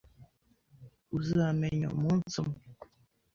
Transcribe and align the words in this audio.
Uzamenya 1.17 1.87
umunsi 1.95 2.33
umwe. 2.41 2.57